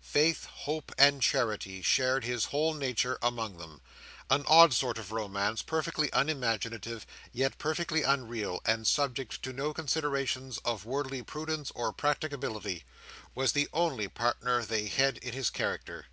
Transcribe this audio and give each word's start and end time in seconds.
Faith, 0.00 0.46
hope, 0.46 0.90
and 0.98 1.22
charity, 1.22 1.80
shared 1.80 2.24
his 2.24 2.46
whole 2.46 2.74
nature 2.74 3.16
among 3.22 3.58
them. 3.58 3.80
An 4.28 4.44
odd 4.48 4.74
sort 4.74 4.98
of 4.98 5.12
romance, 5.12 5.62
perfectly 5.62 6.10
unimaginative, 6.12 7.06
yet 7.32 7.58
perfectly 7.58 8.02
unreal, 8.02 8.60
and 8.66 8.88
subject 8.88 9.40
to 9.44 9.52
no 9.52 9.72
considerations 9.72 10.58
of 10.64 10.84
worldly 10.84 11.22
prudence 11.22 11.70
or 11.76 11.92
practicability, 11.92 12.82
was 13.36 13.52
the 13.52 13.68
only 13.72 14.08
partner 14.08 14.64
they 14.64 14.88
had 14.88 15.18
in 15.18 15.32
his 15.32 15.48
character. 15.48 16.06